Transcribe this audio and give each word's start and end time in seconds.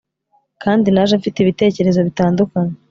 kandi 0.63 0.87
naje 0.89 1.13
mfite 1.19 1.37
ibitekerezo 1.39 1.99
bitandukanye 2.07 2.73